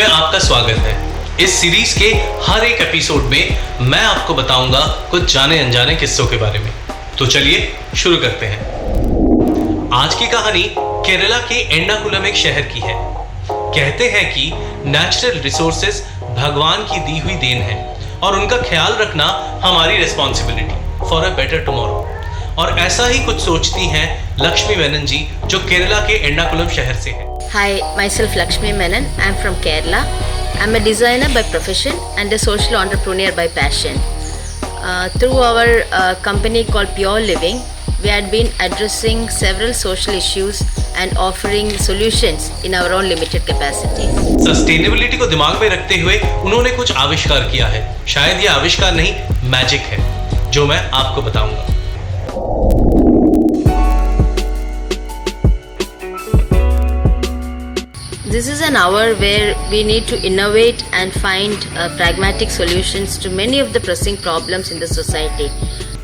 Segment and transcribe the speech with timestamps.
[0.00, 0.92] में आपका स्वागत है।
[1.44, 2.06] इस सीरीज़ के
[2.44, 4.80] हर एक एपिसोड में मैं आपको बताऊँगा
[5.10, 6.70] कुछ जाने अनजाने किस्सों के बारे में।
[7.18, 8.60] तो चलिए शुरू करते हैं।
[9.94, 12.94] आज की कहानी केरला के एंडाकुलम एक शहर की है।
[13.50, 14.50] कहते हैं कि
[14.90, 16.02] नेचुरल रिसोर्सेज
[16.38, 17.76] भगवान की दी हुई देन है
[18.22, 19.26] और उनका ख्याल रखना
[19.64, 22.06] हमारी responsibility for a better tomorrow
[22.60, 24.06] और ऐसा ही कुछ सोचती हैं
[24.40, 29.06] लक्ष्मी मेनन जी जो केरला के एंडाकुलम शहर से है Hi, myself Lakshmi Menon.
[29.18, 30.00] I'm from Kerala.
[30.64, 33.96] I'm a designer by profession and a social entrepreneur by passion.
[34.82, 37.58] Uh, through our uh, company called Pure Living,
[38.04, 40.62] we had been addressing several social issues
[40.96, 44.06] and offering solutions in our own limited capacity.
[44.46, 47.82] Sustainability को दिमाग में रखते हुए उन्होंने कुछ आविष्कार किया है
[48.14, 51.79] शायद ये आविष्कार नहीं मैजिक है जो मैं आपको बताऊँगा
[58.32, 63.28] This is an hour where we need to innovate and find uh, pragmatic solutions to
[63.28, 65.48] many of the pressing problems in the society.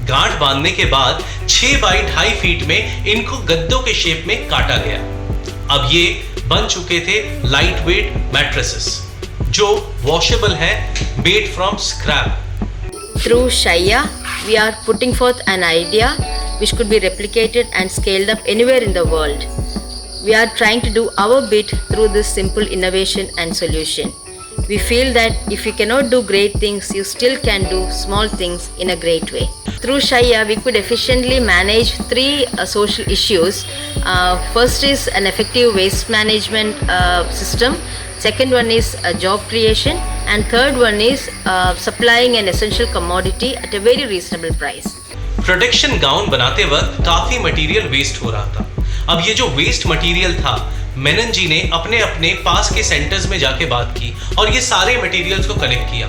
[0.08, 4.76] गांठ बांधने के बाद 6 बाई ढाई फीट में इनको गद्दों के शेप में काटा
[4.84, 4.98] गया
[5.76, 6.04] अब ये
[6.50, 7.16] बन चुके थे
[7.50, 8.88] लाइट वेट मैट्रेसेस
[9.58, 9.68] जो
[10.02, 10.74] वॉशेबल है
[11.24, 12.44] made from scrap
[13.24, 14.00] Through Shaya,
[14.46, 16.10] we are putting forth an idea
[16.60, 19.44] which could be replicated and scaled up anywhere in the world.
[20.24, 24.12] We are trying to do our bit through this simple innovation and solution.
[24.68, 28.70] We feel that if you cannot do great things, you still can do small things
[28.78, 29.46] in a great way.
[29.80, 33.66] Through Shaya, we could efficiently manage three uh, social issues.
[34.02, 37.76] Uh, first is an effective waste management uh, system.
[38.18, 43.54] Second one is uh, job creation, and third one is uh, supplying an essential commodity
[43.56, 44.88] at a very reasonable price.
[45.44, 48.66] Protection gown बनाते वक्त काफ़ी material waste हो रहा था
[49.12, 50.54] अब ये जो waste material था
[50.98, 54.96] मेनन जी ने अपने अपने पास के सेंटर्स में जाके बात की और ये सारे
[55.02, 56.06] मटेरियल्स को कलेक्ट किया।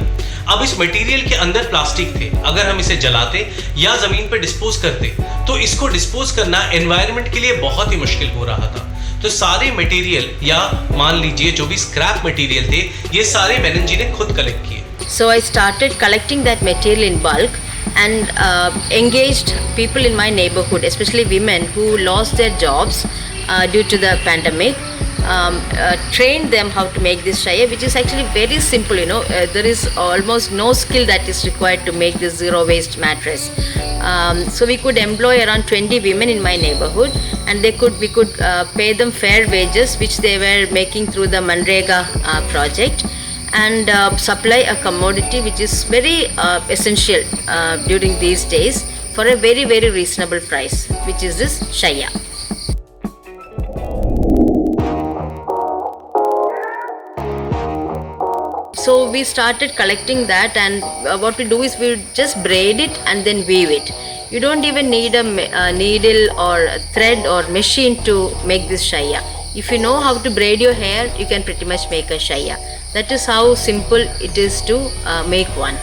[0.53, 3.39] अब इस मटेरियल के अंदर प्लास्टिक थे। अगर हम इसे जलाते
[3.78, 5.13] या ज़मीन पर डिस्पोज करते
[5.47, 8.85] तो इसको डिस्पोज करना एनवायरनमेंट के लिए बहुत ही मुश्किल हो रहा था।
[9.22, 10.59] तो सारे मटेरियल या
[10.97, 12.81] मान लीजिए जो भी स्क्रैप मटेरियल थे
[13.17, 14.83] ये सारे मेनन जी ने खुद कलेक्ट किए।
[15.17, 17.59] So I started collecting that material in bulk
[17.97, 22.57] and uh, engaged people in my neighborhood, especially women who lost their
[23.72, 24.78] due to the pandemic.
[25.28, 28.96] Um, uh, trained them how to make this shaya, which is actually very simple.
[28.96, 32.66] You know, uh, there is almost no skill that is required to make this zero
[32.66, 33.50] waste mattress.
[34.00, 37.12] Um, so we could employ around 20 women in my neighborhood,
[37.46, 41.28] and they could we could uh, pay them fair wages, which they were making through
[41.28, 43.03] the Manrega uh, project
[43.53, 48.84] and uh, supply a commodity which is very uh, essential uh, during these days
[49.16, 52.09] for a very very reasonable price which is this shaya
[58.87, 62.91] so we started collecting that and uh, what we do is we just braid it
[63.06, 63.91] and then weave it
[64.31, 68.69] you don't even need a, ma- a needle or a thread or machine to make
[68.69, 69.22] this shaya
[69.54, 72.56] if you know how to braid your hair you can pretty much make a shaya
[72.94, 75.76] that is how simple it is to uh, make one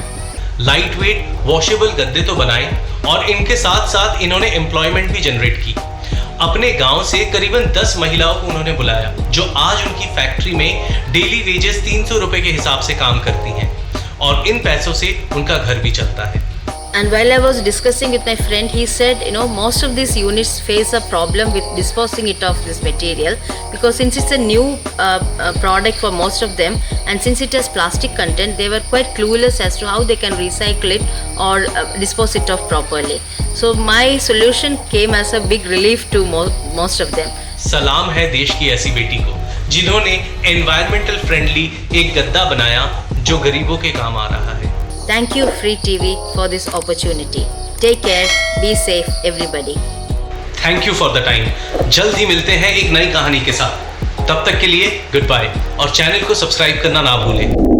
[0.67, 2.65] light weight washable गद्दे तो बनाए
[3.07, 5.75] और इनके साथ साथ इन्होंने employment भी generate की
[6.40, 11.40] अपने गाँव से करीबन 10 महिलाओं को उन्होंने बुलाया, जो आज उनकी फैक्ट्री में डेली
[11.42, 13.70] वेजेस 300 रुपए के हिसाब से काम करती हैं
[14.18, 16.42] और इन पैसों से उनका घर भी चलता है।
[16.93, 20.17] And while I was discussing with my friend, he said, you know, most of these
[20.17, 23.37] units face a problem with disposing it of this material
[23.71, 24.63] because since it's a new
[24.97, 26.77] uh, uh, product for most of them,
[27.07, 30.33] and since it has plastic content, they were quite clueless as to how they can
[30.33, 31.03] recycle it
[31.39, 33.19] or uh, dispose it of properly.
[33.53, 37.29] So my solution came as a big relief to mo- most of them.
[37.59, 39.33] सलाम है देश की ऐसी बेटी को
[39.75, 40.11] जिन्होंने
[40.51, 41.65] environmental friendly
[42.01, 42.83] एक गद्दा बनाया
[43.29, 44.62] जो गरीबों के काम आ रहा है
[45.08, 47.42] Thank you, Free TV, for this opportunity.
[47.78, 48.28] Take care,
[48.62, 49.74] be safe, everybody.
[50.64, 54.44] Thank you for the time जल्द ही मिलते हैं एक नई कहानी के साथ। तब
[54.46, 57.73] तक के लिए गुड बाय और चैनल को सब्सक्राइब करना ना भूलें।